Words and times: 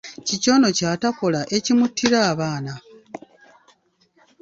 Kiki 0.25 0.47
ono 0.55 0.69
kyatakola 0.77 1.41
ekimuttira 1.57 2.19
abaana? 2.31 2.73